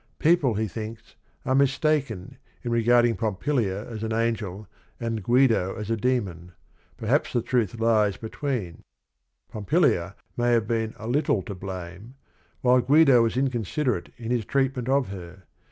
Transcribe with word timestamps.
People, 0.17 0.55
he 0.55 0.67
thin 0.67 0.95
ks, 0.95 1.15
are 1.45 1.51
m 1.51 1.61
is 1.61 1.77
take 1.77 2.09
n 2.09 2.37
in 2.63 2.71
regarding 2.71 3.15
PompTIia 3.15 3.85
as 3.85 4.01
an 4.01 4.11
an 4.11 4.33
gel 4.33 4.67
and 4.99 5.21
Gui 5.21 5.45
do 5.45 5.75
as 5.77 5.91
a 5.91 5.95
demon: 5.95 6.53
pg3J3p 6.99 7.31
q 7.31 7.41
^ 7.41 7.45
tr 7.45 7.57
"tl 7.57 7.87
i 7.87 8.09
lies^b 8.09 8.25
e 8.27 8.29
tweeih, 8.31 8.79
Pompilia 9.51 10.15
may 10.35 10.53
have 10.53 10.67
been 10.67 10.95
a 10.97 11.05
little 11.05 11.43
to 11.43 11.53
blame, 11.53 12.15
while 12.61 12.81
Guido 12.81 13.21
was 13.21 13.37
inconsiderate 13.37 14.11
in 14.17 14.31
his 14.31 14.43
treatment 14.43 14.89
of 14.89 15.09
her. 15.09 15.43